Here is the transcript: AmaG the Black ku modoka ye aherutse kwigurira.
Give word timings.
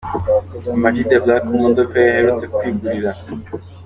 AmaG 0.73 0.95
the 1.09 1.17
Black 1.25 1.43
ku 1.49 1.55
modoka 1.63 1.95
ye 2.03 2.09
aherutse 2.13 2.45
kwigurira. 2.53 3.11